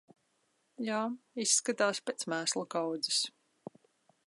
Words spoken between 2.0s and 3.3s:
pēc mēslu kaudzes.